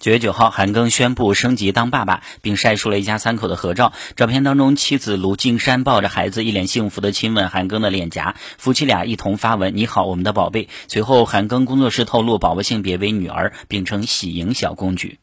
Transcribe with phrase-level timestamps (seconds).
[0.00, 3.92] 九月九号韩庚宣布升级当爸爸并晒出了一家三口的合照。
[4.16, 8.34] 照片当中妻子卢靖姗抱着孩子一脸幸福的亲吻韩庚的脸颊。
[8.56, 10.70] 夫妻俩一同发文你好我们的宝贝。
[10.88, 15.18] 随后韩庚工作室透露宝宝性别为女儿并称喜迎小公举。